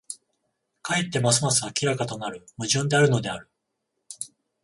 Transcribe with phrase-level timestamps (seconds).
[0.81, 3.47] かえってますます明らかとなる矛盾であるのである。